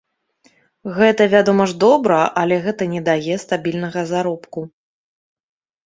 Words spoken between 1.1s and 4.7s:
вядома ж, добра, але гэта не дае стабільнага заробку.